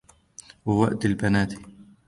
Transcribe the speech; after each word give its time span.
وَوَأْدِ 0.65 1.05
الْبَنَاتِ 1.05 1.53